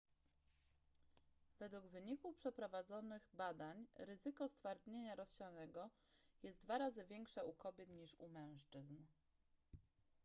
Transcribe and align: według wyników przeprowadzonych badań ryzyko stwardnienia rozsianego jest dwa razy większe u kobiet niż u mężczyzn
według 1.59 1.85
wyników 1.87 2.35
przeprowadzonych 2.35 3.29
badań 3.33 3.87
ryzyko 3.95 4.47
stwardnienia 4.47 5.15
rozsianego 5.15 5.89
jest 6.43 6.61
dwa 6.61 6.77
razy 6.77 7.05
większe 7.05 7.45
u 7.45 7.53
kobiet 7.53 7.89
niż 7.89 8.15
u 8.15 8.29
mężczyzn 8.29 8.95